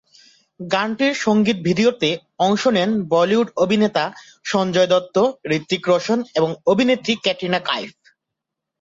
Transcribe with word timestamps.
গানটির 0.59 1.13
সংগীত 1.25 1.57
ভিডিওতে 1.67 2.09
অংশ 2.39 2.63
নেন 2.67 2.89
বলিউড 3.13 3.47
অভিনেতা 3.63 4.03
সঞ্জয় 4.45 4.89
দত্ত, 4.93 5.15
হৃতিক 5.47 5.81
রোশন 5.87 6.19
এবং 6.37 6.49
অভিনেত্রী 6.65 7.13
ক্যাটরিনা 7.23 7.59
কাইফ। 7.69 7.91